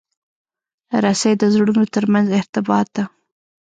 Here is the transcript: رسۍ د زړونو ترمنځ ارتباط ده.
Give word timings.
رسۍ 1.03 1.33
د 1.37 1.43
زړونو 1.53 1.83
ترمنځ 1.93 2.27
ارتباط 2.39 2.87
ده. 2.95 3.03